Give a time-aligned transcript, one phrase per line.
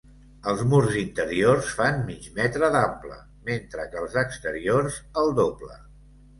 [0.51, 3.21] Els murs interiors fan mig metre d'ample,
[3.53, 5.81] mentre que els exteriors, el doble.